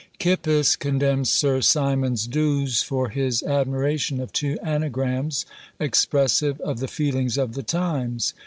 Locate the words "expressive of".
5.79-6.79